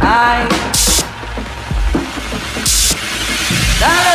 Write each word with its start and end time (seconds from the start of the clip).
I. 0.00 0.48
Dale. 3.80 4.13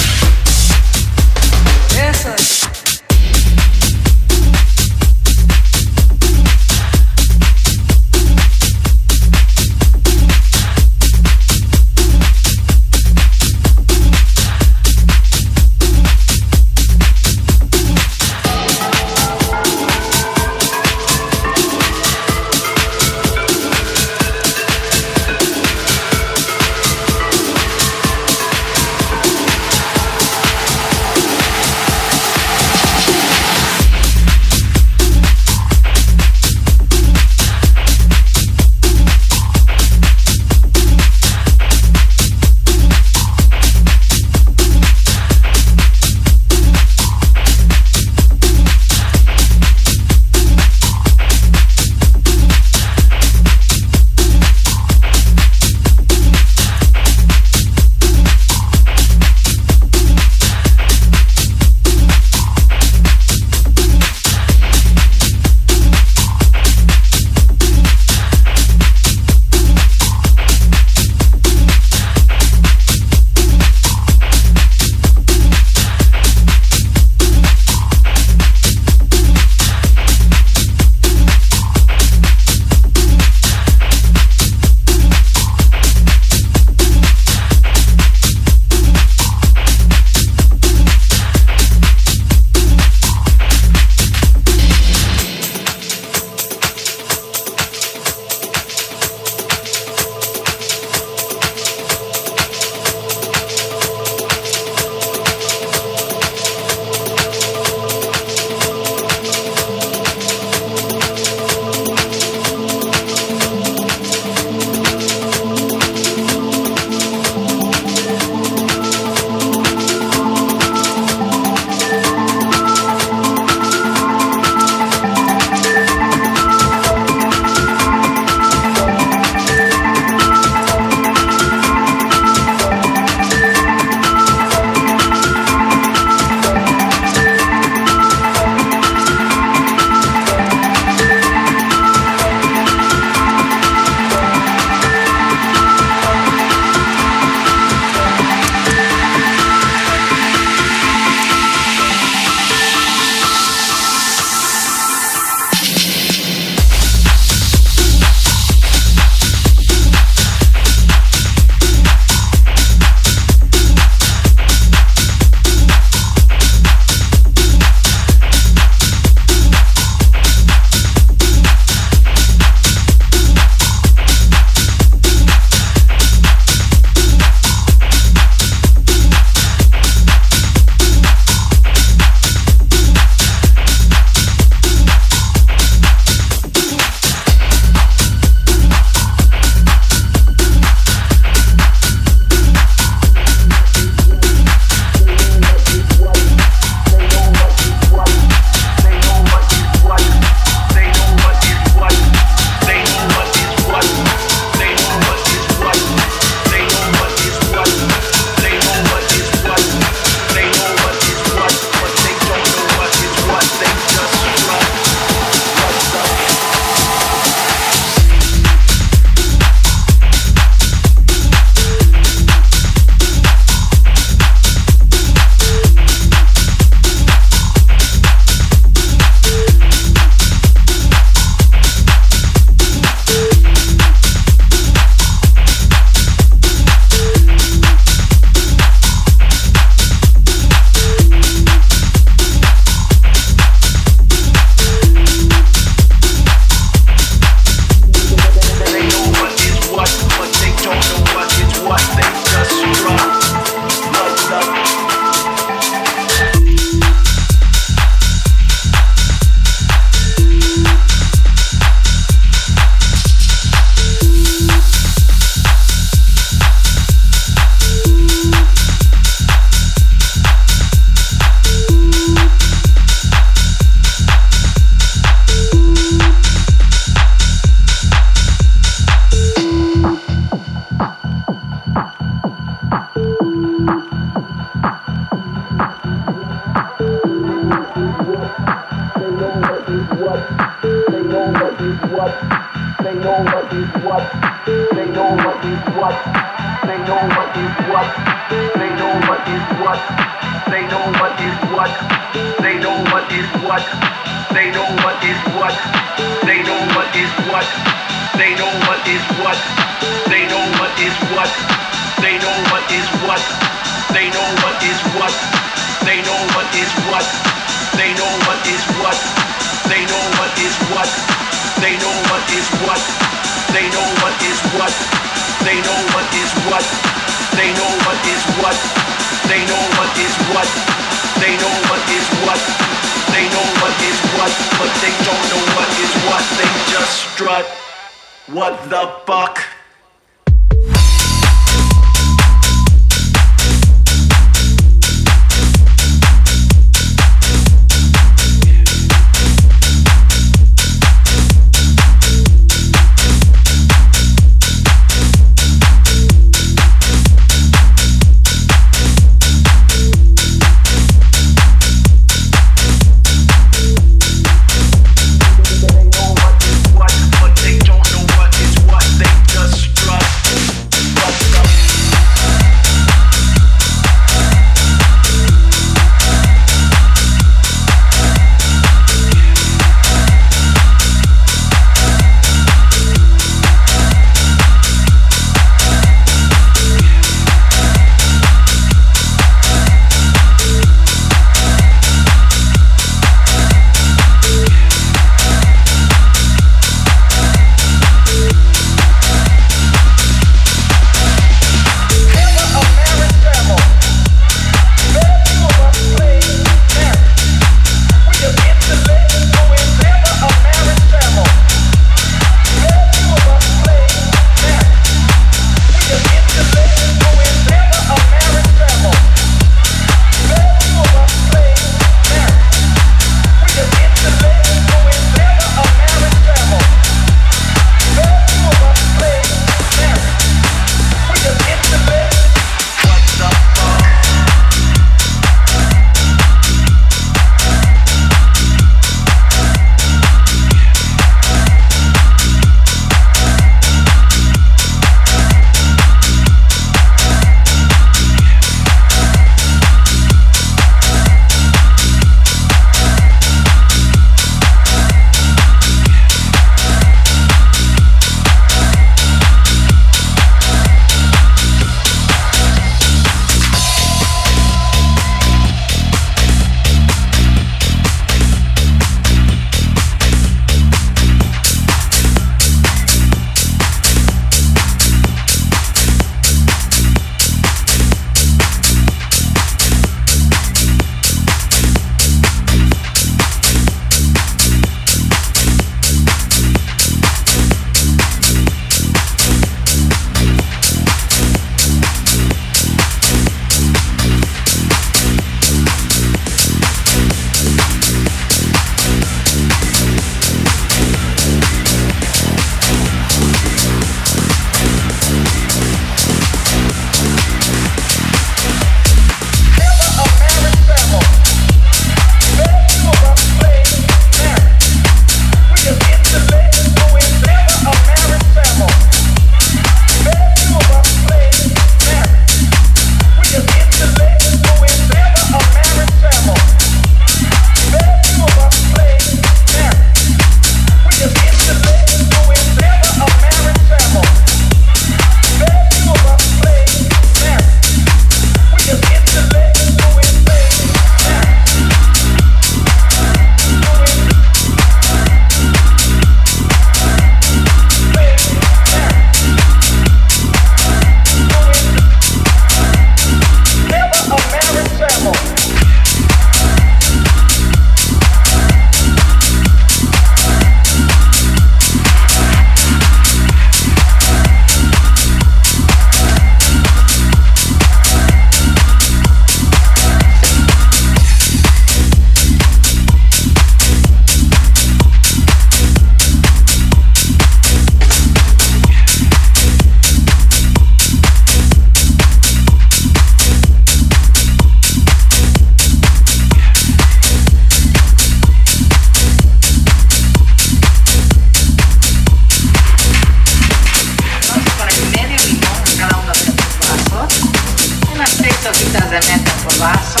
vaso, 599.58 600.00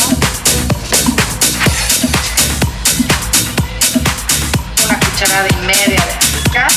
una 4.84 5.00
cucharada 5.00 5.48
y 5.48 5.66
media 5.66 6.02
de 6.04 6.12
azúcar. 6.12 6.72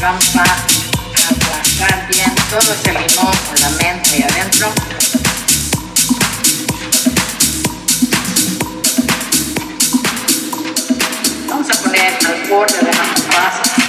Vamos 0.00 0.36
a 0.36 0.42
aplastar 1.30 2.08
bien 2.08 2.34
todo 2.50 2.72
ese 2.72 2.92
limón 2.92 3.36
con 3.46 3.60
la 3.60 3.70
menta 3.70 4.10
ahí 4.10 4.22
adentro. 4.22 4.72
Vamos 11.48 11.70
a 11.70 11.82
poner 11.82 12.18
al 12.26 12.48
borde 12.48 12.78
de 12.78 12.84
nuestro 12.84 13.26
vaso 13.28 13.83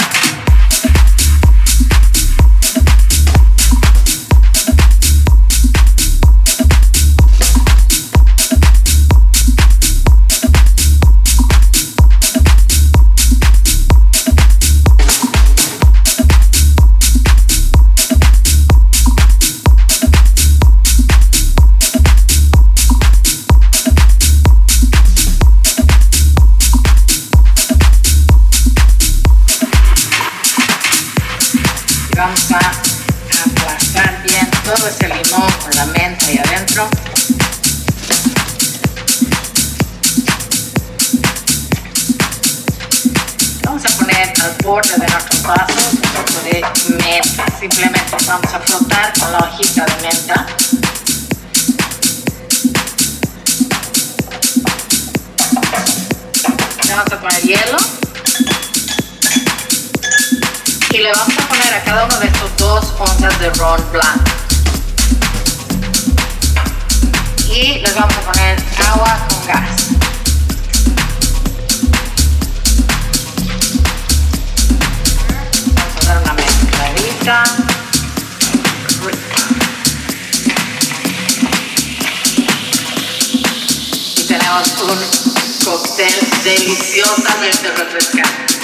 se. 87.73 88.23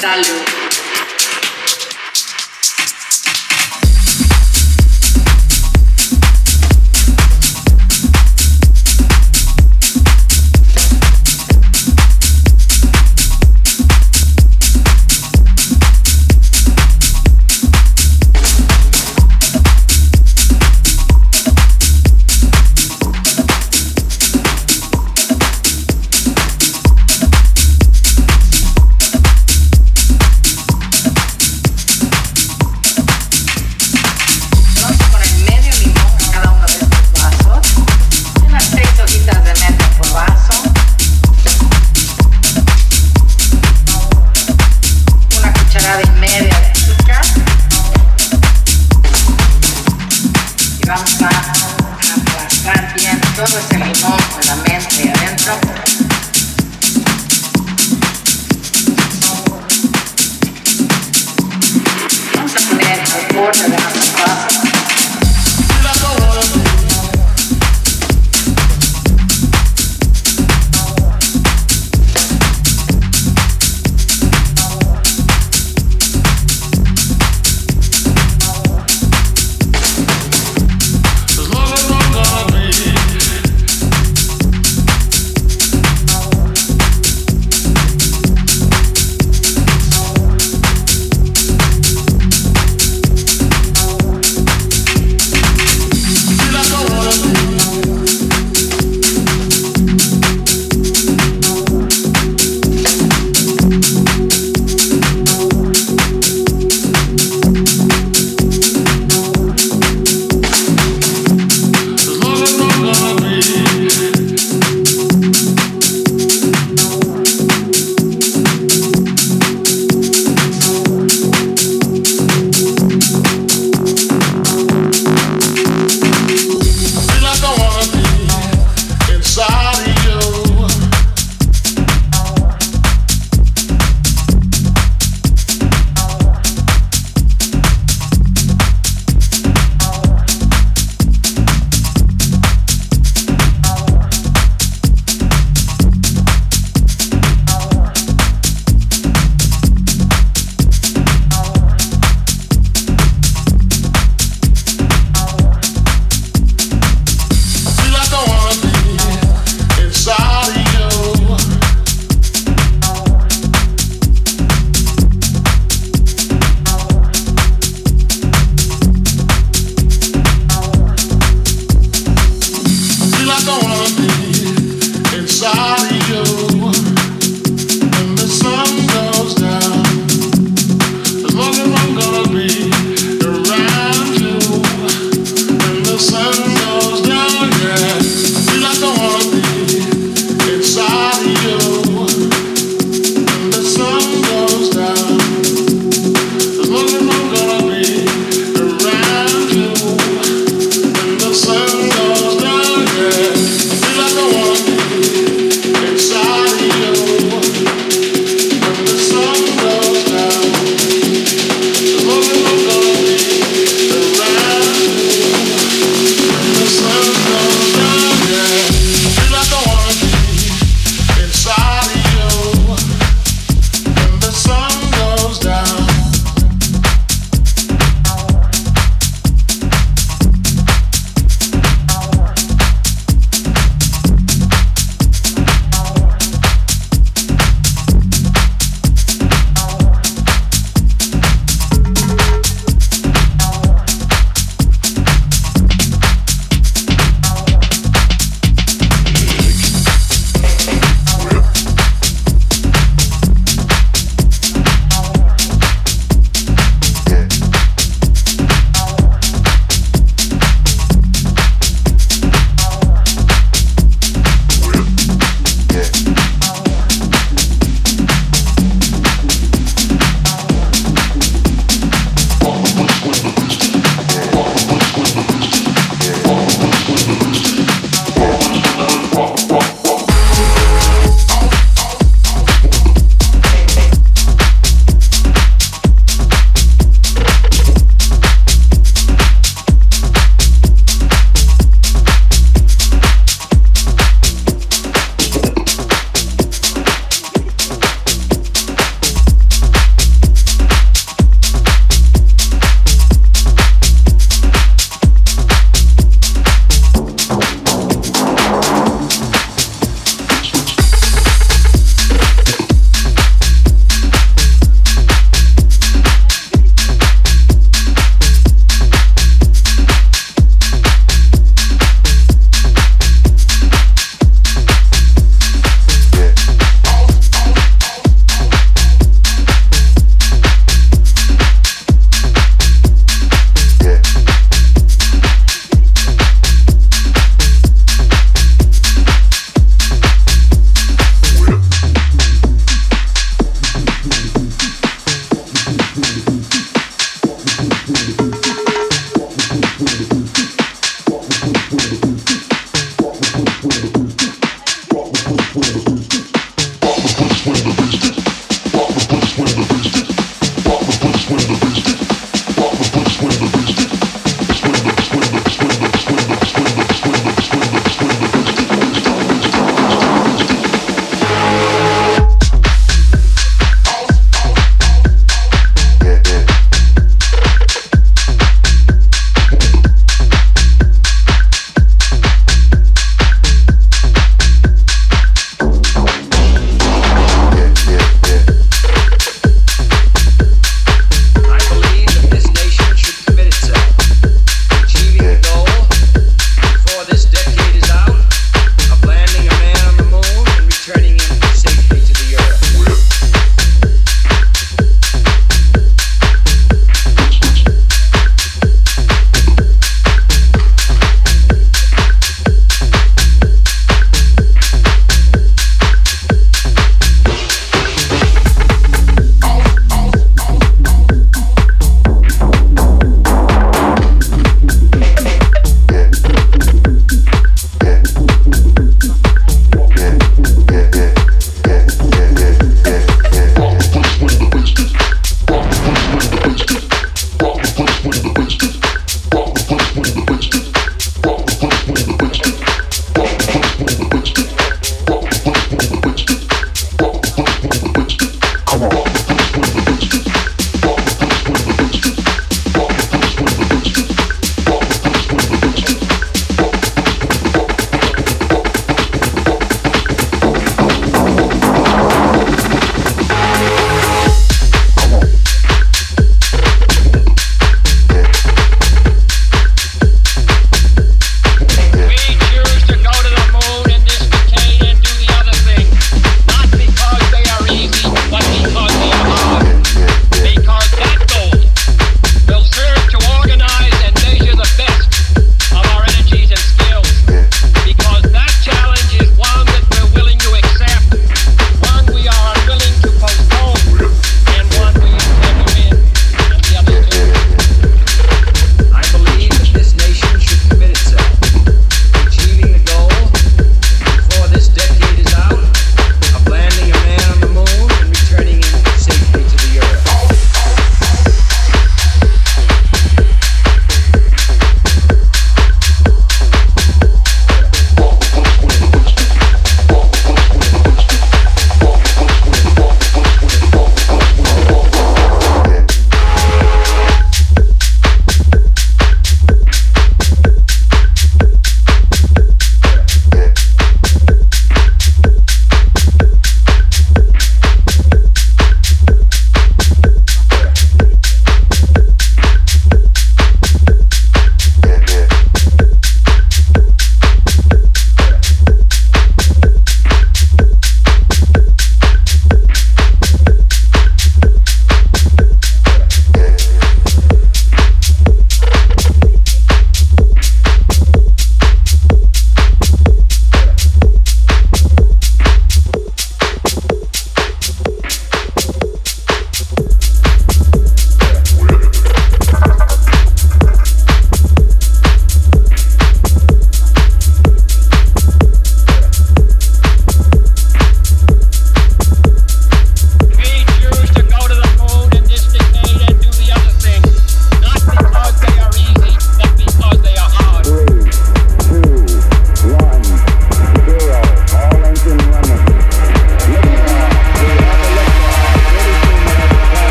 Salud. 0.00 0.61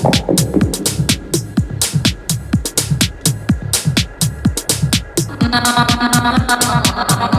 Thank 0.00 0.38
you. 7.32 7.37